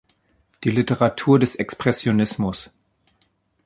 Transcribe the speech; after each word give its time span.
Die 0.63 0.71
Literatur 0.71 1.37
des 1.37 1.53
Expressionismus. 1.53 2.71